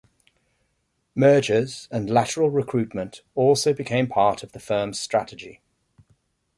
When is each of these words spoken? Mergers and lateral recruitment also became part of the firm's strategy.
Mergers 1.13 1.87
and 1.91 2.09
lateral 2.09 2.49
recruitment 2.49 3.21
also 3.35 3.71
became 3.71 4.07
part 4.07 4.41
of 4.41 4.51
the 4.51 4.59
firm's 4.59 4.99
strategy. 4.99 5.61